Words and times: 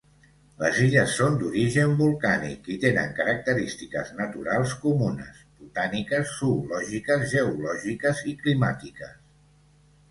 Les 0.61 0.77
illes 0.85 1.11
són 1.17 1.35
d'origen 1.41 1.93
volcànic 1.99 2.69
i 2.75 2.77
tenen 2.85 3.13
característiques 3.19 4.09
naturals 4.23 4.75
comunes: 4.87 5.45
botàniques, 5.61 6.35
zoològiques, 6.41 7.29
geològiques 7.37 8.27
i 8.35 8.37
climàtiques. 8.45 9.17